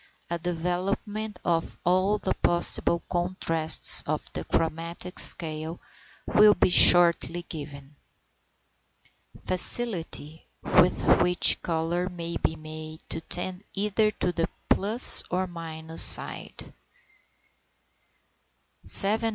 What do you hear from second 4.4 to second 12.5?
chromatic scale will be shortly given. FACILITY WITH WHICH COLOUR MAY